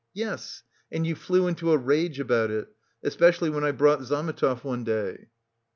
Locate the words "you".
1.05-1.13